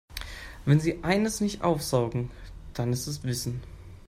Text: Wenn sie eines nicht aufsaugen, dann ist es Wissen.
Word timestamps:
Wenn 0.65 0.79
sie 0.79 1.03
eines 1.03 1.41
nicht 1.41 1.61
aufsaugen, 1.63 2.31
dann 2.73 2.91
ist 2.91 3.05
es 3.05 3.21
Wissen. 3.23 3.61